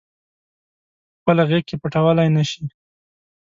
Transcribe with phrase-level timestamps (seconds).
[1.15, 2.63] پخپله غیږ کې پټولای نه شي